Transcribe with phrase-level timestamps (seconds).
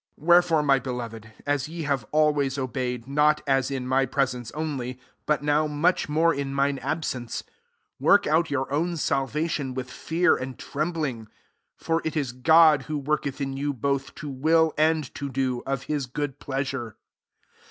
[0.17, 4.99] 12 Wherefore, my beloved, as ye have always obeyed, not as in my presence only,
[5.27, 7.43] but now much more in mine ab sence,
[7.99, 11.25] work out your own sal vation with fear and trembling:
[11.77, 15.61] 13 for it is God who worketh in you both to will and to do,
[15.67, 16.95] of his good pleasure.